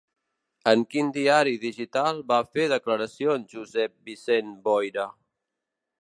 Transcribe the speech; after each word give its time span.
En 0.69 0.85
quin 0.93 1.11
diari 1.17 1.53
digital 1.65 2.23
va 2.33 2.39
fer 2.55 2.67
declaracions 2.73 3.53
Josep 3.55 3.97
Vicent 4.11 4.53
Boira? 4.69 5.09